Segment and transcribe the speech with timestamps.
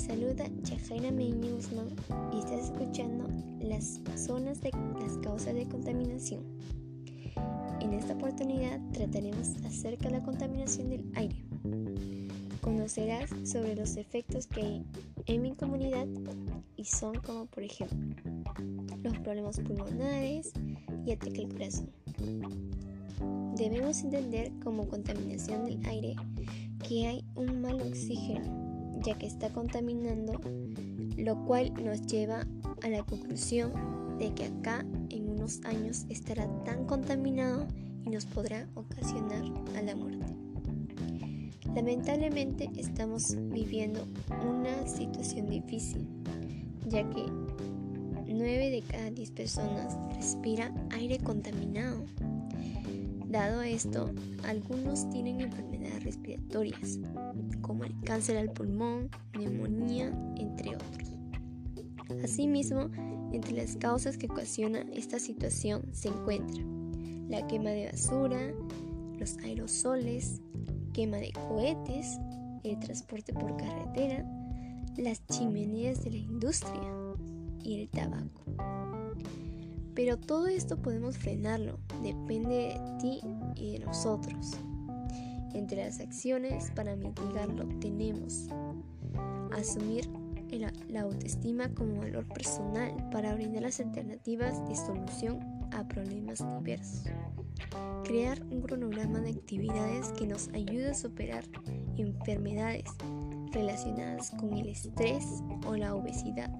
[0.00, 1.58] saluda Yajaira Meño
[2.32, 3.26] y estás escuchando
[3.60, 6.42] las zonas de las causas de contaminación.
[7.80, 11.44] En esta oportunidad trataremos acerca de la contaminación del aire.
[12.60, 14.86] Conocerás sobre los efectos que hay
[15.26, 16.06] en mi comunidad
[16.76, 18.32] y son como por ejemplo
[19.02, 20.52] los problemas pulmonares
[21.06, 21.90] y ataque al corazón.
[23.56, 26.16] Debemos entender como contaminación del aire
[26.86, 28.69] que hay un mal oxígeno
[29.02, 30.40] ya que está contaminando,
[31.16, 32.46] lo cual nos lleva
[32.82, 33.72] a la conclusión
[34.18, 37.66] de que acá en unos años estará tan contaminado
[38.04, 39.42] y nos podrá ocasionar
[39.76, 40.26] a la muerte.
[41.74, 44.04] Lamentablemente estamos viviendo
[44.48, 46.06] una situación difícil,
[46.88, 47.26] ya que
[48.26, 52.04] 9 de cada 10 personas respira aire contaminado.
[53.30, 54.10] Dado esto,
[54.42, 56.98] algunos tienen enfermedades respiratorias,
[57.62, 61.16] como el cáncer al pulmón, neumonía, entre otros.
[62.24, 62.90] Asimismo,
[63.32, 66.60] entre las causas que ocasionan esta situación se encuentra
[67.28, 68.52] la quema de basura,
[69.16, 70.42] los aerosoles,
[70.92, 72.18] quema de cohetes,
[72.64, 74.28] el transporte por carretera,
[74.96, 76.92] las chimeneas de la industria
[77.62, 78.99] y el tabaco.
[80.00, 83.20] Pero todo esto podemos frenarlo, depende de ti
[83.54, 84.56] y de nosotros.
[85.52, 88.48] Entre las acciones para mitigarlo tenemos
[89.52, 90.08] asumir
[90.88, 95.38] la autoestima como valor personal para brindar las alternativas de solución
[95.70, 97.04] a problemas diversos.
[98.04, 101.44] Crear un cronograma de actividades que nos ayude a superar
[101.98, 102.84] enfermedades
[103.52, 105.26] relacionadas con el estrés
[105.66, 106.50] o la obesidad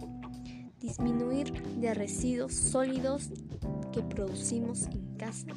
[0.81, 3.31] disminuir de residuos sólidos
[3.93, 5.49] que producimos en casa,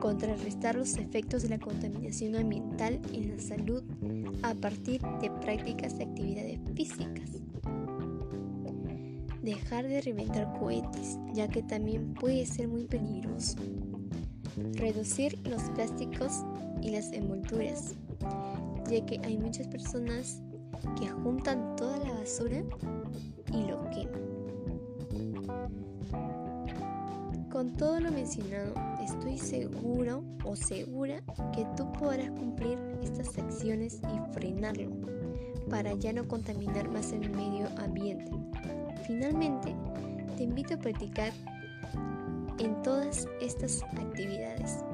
[0.00, 3.82] contrarrestar los efectos de la contaminación ambiental en la salud
[4.42, 7.30] a partir de prácticas de actividades físicas,
[9.42, 13.56] dejar de reventar cohetes, ya que también puede ser muy peligroso,
[14.74, 16.44] reducir los plásticos
[16.82, 17.94] y las envolturas,
[18.90, 20.42] ya que hay muchas personas
[20.98, 22.62] que juntan toda la basura
[23.52, 24.18] y lo quema.
[27.50, 31.22] Con todo lo mencionado, estoy seguro o segura
[31.54, 34.90] que tú podrás cumplir estas acciones y frenarlo
[35.70, 38.30] para ya no contaminar más el medio ambiente.
[39.06, 39.74] Finalmente,
[40.36, 41.32] te invito a practicar
[42.58, 44.84] en todas estas actividades.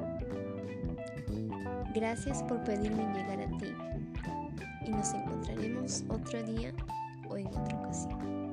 [1.93, 3.73] Gracias por pedirme llegar a ti
[4.85, 5.13] y nos
[6.09, 6.73] otro día
[7.29, 8.44] o en otra ocasión.